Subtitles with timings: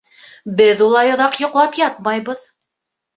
[0.61, 2.43] —Беҙ улай оҙаҡ йоҡлап ятмайбыҙ.